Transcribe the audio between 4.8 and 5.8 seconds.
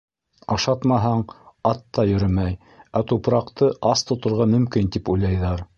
тип уйлайҙар.